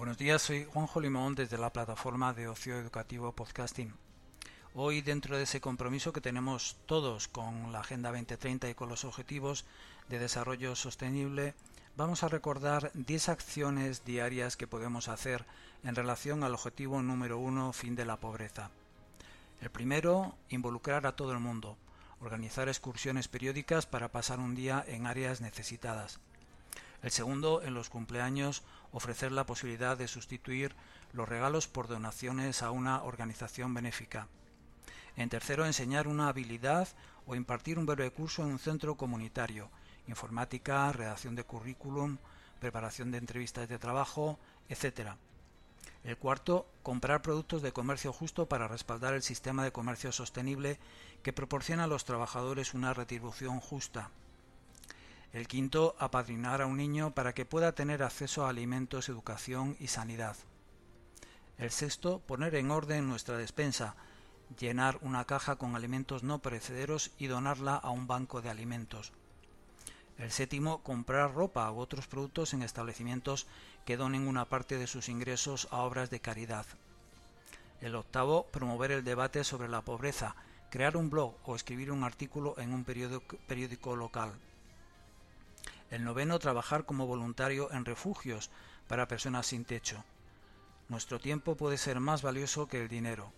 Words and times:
Buenos 0.00 0.16
días, 0.16 0.40
soy 0.40 0.64
Juanjo 0.64 0.98
Limón 0.98 1.34
desde 1.34 1.58
la 1.58 1.74
plataforma 1.74 2.32
de 2.32 2.48
ocio 2.48 2.74
educativo 2.78 3.32
podcasting. 3.32 3.92
Hoy, 4.74 5.02
dentro 5.02 5.36
de 5.36 5.42
ese 5.42 5.60
compromiso 5.60 6.14
que 6.14 6.22
tenemos 6.22 6.78
todos 6.86 7.28
con 7.28 7.70
la 7.70 7.80
Agenda 7.80 8.08
2030 8.08 8.70
y 8.70 8.74
con 8.74 8.88
los 8.88 9.04
Objetivos 9.04 9.66
de 10.08 10.18
Desarrollo 10.18 10.74
Sostenible, 10.74 11.52
vamos 11.98 12.22
a 12.22 12.28
recordar 12.28 12.90
10 12.94 13.28
acciones 13.28 14.02
diarias 14.06 14.56
que 14.56 14.66
podemos 14.66 15.08
hacer 15.08 15.44
en 15.84 15.94
relación 15.94 16.44
al 16.44 16.54
objetivo 16.54 17.02
número 17.02 17.36
uno, 17.36 17.74
fin 17.74 17.94
de 17.94 18.06
la 18.06 18.16
pobreza. 18.16 18.70
El 19.60 19.68
primero, 19.68 20.34
involucrar 20.48 21.06
a 21.06 21.14
todo 21.14 21.32
el 21.32 21.40
mundo, 21.40 21.76
organizar 22.22 22.68
excursiones 22.68 23.28
periódicas 23.28 23.84
para 23.84 24.10
pasar 24.10 24.38
un 24.40 24.54
día 24.54 24.82
en 24.88 25.04
áreas 25.06 25.42
necesitadas. 25.42 26.20
El 27.02 27.10
segundo, 27.10 27.62
en 27.62 27.74
los 27.74 27.88
cumpleaños, 27.88 28.62
ofrecer 28.92 29.32
la 29.32 29.46
posibilidad 29.46 29.96
de 29.96 30.08
sustituir 30.08 30.74
los 31.12 31.28
regalos 31.28 31.66
por 31.66 31.88
donaciones 31.88 32.62
a 32.62 32.70
una 32.70 33.02
organización 33.02 33.72
benéfica. 33.72 34.28
En 35.16 35.28
tercero, 35.28 35.66
enseñar 35.66 36.08
una 36.08 36.28
habilidad 36.28 36.88
o 37.26 37.34
impartir 37.34 37.78
un 37.78 37.86
breve 37.86 38.10
curso 38.10 38.42
en 38.42 38.50
un 38.50 38.58
centro 38.58 38.96
comunitario, 38.96 39.70
informática, 40.06 40.92
redacción 40.92 41.34
de 41.34 41.44
currículum, 41.44 42.18
preparación 42.60 43.10
de 43.10 43.18
entrevistas 43.18 43.68
de 43.68 43.78
trabajo, 43.78 44.38
etc. 44.68 45.12
El 46.04 46.16
cuarto, 46.16 46.66
comprar 46.82 47.22
productos 47.22 47.62
de 47.62 47.72
comercio 47.72 48.12
justo 48.12 48.46
para 48.46 48.68
respaldar 48.68 49.14
el 49.14 49.22
sistema 49.22 49.64
de 49.64 49.72
comercio 49.72 50.12
sostenible 50.12 50.78
que 51.22 51.32
proporciona 51.32 51.84
a 51.84 51.88
los 51.88 52.04
trabajadores 52.04 52.74
una 52.74 52.94
retribución 52.94 53.60
justa. 53.60 54.10
El 55.32 55.46
quinto, 55.46 55.94
apadrinar 56.00 56.60
a 56.60 56.66
un 56.66 56.76
niño 56.76 57.12
para 57.12 57.32
que 57.34 57.44
pueda 57.44 57.72
tener 57.72 58.02
acceso 58.02 58.44
a 58.44 58.48
alimentos, 58.48 59.08
educación 59.08 59.76
y 59.78 59.86
sanidad. 59.86 60.36
El 61.56 61.70
sexto, 61.70 62.18
poner 62.20 62.56
en 62.56 62.70
orden 62.72 63.08
nuestra 63.08 63.36
despensa, 63.36 63.94
llenar 64.58 64.98
una 65.02 65.24
caja 65.26 65.54
con 65.56 65.76
alimentos 65.76 66.24
no 66.24 66.40
perecederos 66.40 67.12
y 67.18 67.28
donarla 67.28 67.76
a 67.76 67.90
un 67.90 68.08
banco 68.08 68.42
de 68.42 68.50
alimentos. 68.50 69.12
El 70.18 70.32
séptimo, 70.32 70.82
comprar 70.82 71.32
ropa 71.32 71.70
u 71.70 71.78
otros 71.78 72.08
productos 72.08 72.52
en 72.52 72.62
establecimientos 72.62 73.46
que 73.86 73.96
donen 73.96 74.26
una 74.26 74.46
parte 74.46 74.78
de 74.78 74.86
sus 74.86 75.08
ingresos 75.08 75.68
a 75.70 75.78
obras 75.78 76.10
de 76.10 76.20
caridad. 76.20 76.66
El 77.80 77.94
octavo, 77.94 78.46
promover 78.50 78.90
el 78.90 79.04
debate 79.04 79.44
sobre 79.44 79.68
la 79.68 79.82
pobreza, 79.82 80.34
crear 80.70 80.96
un 80.96 81.08
blog 81.08 81.36
o 81.44 81.54
escribir 81.54 81.92
un 81.92 82.04
artículo 82.04 82.54
en 82.58 82.74
un 82.74 82.84
periódico, 82.84 83.36
periódico 83.46 83.96
local. 83.96 84.32
El 85.90 86.04
noveno, 86.04 86.38
trabajar 86.38 86.84
como 86.84 87.06
voluntario 87.06 87.70
en 87.72 87.84
refugios 87.84 88.50
para 88.86 89.08
personas 89.08 89.46
sin 89.46 89.64
techo. 89.64 90.04
Nuestro 90.88 91.20
tiempo 91.20 91.56
puede 91.56 91.78
ser 91.78 92.00
más 92.00 92.22
valioso 92.22 92.68
que 92.68 92.80
el 92.80 92.88
dinero. 92.88 93.32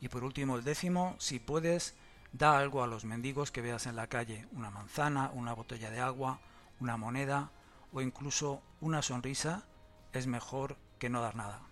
Y 0.00 0.08
por 0.08 0.24
último, 0.24 0.56
el 0.56 0.64
décimo, 0.64 1.16
si 1.18 1.38
puedes, 1.38 1.94
da 2.32 2.58
algo 2.58 2.82
a 2.82 2.86
los 2.86 3.04
mendigos 3.04 3.50
que 3.50 3.62
veas 3.62 3.86
en 3.86 3.96
la 3.96 4.08
calle, 4.08 4.46
una 4.52 4.70
manzana, 4.70 5.30
una 5.32 5.54
botella 5.54 5.90
de 5.90 6.00
agua, 6.00 6.40
una 6.80 6.96
moneda 6.96 7.50
o 7.92 8.00
incluso 8.00 8.62
una 8.80 9.02
sonrisa, 9.02 9.64
es 10.12 10.26
mejor 10.26 10.76
que 10.98 11.08
no 11.08 11.22
dar 11.22 11.36
nada. 11.36 11.62